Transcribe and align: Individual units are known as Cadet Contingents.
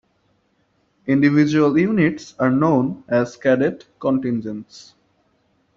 Individual 1.05 1.77
units 1.77 2.33
are 2.39 2.49
known 2.49 3.03
as 3.07 3.37
Cadet 3.37 3.85
Contingents. 3.99 4.95